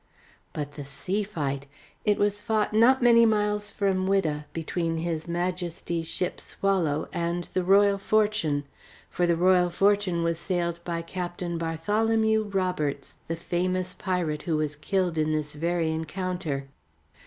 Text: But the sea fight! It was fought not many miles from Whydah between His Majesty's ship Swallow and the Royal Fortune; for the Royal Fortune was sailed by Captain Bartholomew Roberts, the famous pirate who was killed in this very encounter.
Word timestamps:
But 0.51 0.71
the 0.71 0.83
sea 0.83 1.21
fight! 1.23 1.67
It 2.05 2.17
was 2.17 2.39
fought 2.39 2.73
not 2.73 3.03
many 3.03 3.23
miles 3.23 3.69
from 3.69 4.07
Whydah 4.07 4.45
between 4.51 4.97
His 4.97 5.27
Majesty's 5.27 6.07
ship 6.07 6.39
Swallow 6.41 7.07
and 7.13 7.43
the 7.43 7.63
Royal 7.63 7.99
Fortune; 7.99 8.63
for 9.11 9.27
the 9.27 9.35
Royal 9.35 9.69
Fortune 9.69 10.23
was 10.23 10.39
sailed 10.39 10.79
by 10.83 11.03
Captain 11.03 11.59
Bartholomew 11.59 12.45
Roberts, 12.45 13.19
the 13.27 13.35
famous 13.35 13.93
pirate 13.93 14.41
who 14.41 14.57
was 14.57 14.75
killed 14.75 15.19
in 15.19 15.33
this 15.33 15.53
very 15.53 15.91
encounter. 15.91 16.67